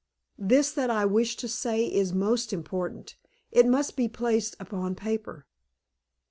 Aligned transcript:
This 0.39 0.71
that 0.71 0.89
I 0.89 1.05
wish 1.05 1.35
to 1.35 1.47
say 1.47 1.85
is 1.85 2.11
most 2.11 2.51
important; 2.51 3.17
it 3.51 3.67
must 3.67 3.95
be 3.95 4.07
placed 4.07 4.55
upon 4.59 4.95
paper." 4.95 5.45